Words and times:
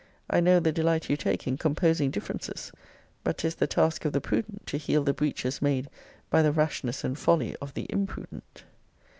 I 0.31 0.39
know 0.39 0.59
the 0.59 0.71
delight 0.71 1.11
you 1.11 1.15
take 1.15 1.45
in 1.45 1.59
composing 1.59 2.09
differences. 2.09 2.71
But 3.23 3.37
'tis 3.37 3.53
the 3.53 3.67
task 3.67 4.03
of 4.03 4.13
the 4.13 4.19
prudent 4.19 4.65
to 4.65 4.77
heal 4.79 5.03
the 5.03 5.13
breaches 5.13 5.61
made 5.61 5.91
by 6.31 6.41
the 6.41 6.51
rashness 6.51 7.03
and 7.03 7.15
folly 7.15 7.55
of 7.61 7.75
the 7.75 7.85
imprudent. 7.87 8.63